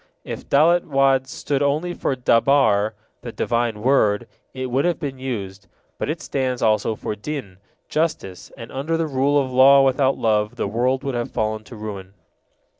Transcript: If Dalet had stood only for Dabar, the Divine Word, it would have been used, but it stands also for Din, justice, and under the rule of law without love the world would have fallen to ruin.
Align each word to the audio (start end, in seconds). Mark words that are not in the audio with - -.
If 0.23 0.49
Dalet 0.49 0.83
had 0.91 1.27
stood 1.27 1.61
only 1.61 1.93
for 1.93 2.15
Dabar, 2.15 2.95
the 3.21 3.31
Divine 3.31 3.83
Word, 3.83 4.27
it 4.51 4.71
would 4.71 4.83
have 4.83 4.99
been 4.99 5.19
used, 5.19 5.67
but 5.99 6.09
it 6.09 6.21
stands 6.23 6.63
also 6.63 6.95
for 6.95 7.15
Din, 7.15 7.57
justice, 7.87 8.51
and 8.57 8.71
under 8.71 8.97
the 8.97 9.05
rule 9.05 9.39
of 9.39 9.51
law 9.51 9.83
without 9.85 10.17
love 10.17 10.55
the 10.55 10.67
world 10.67 11.03
would 11.03 11.13
have 11.13 11.29
fallen 11.29 11.63
to 11.65 11.75
ruin. 11.75 12.15